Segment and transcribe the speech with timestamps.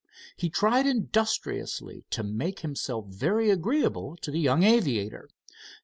[0.35, 5.29] He tried industriously to make himself very agreeable to the young aviator.